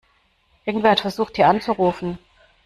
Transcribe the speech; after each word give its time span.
Irgendwer 0.65 0.89
hat 0.89 1.01
versucht, 1.01 1.35
hier 1.35 1.47
anzurufen. 1.47 2.17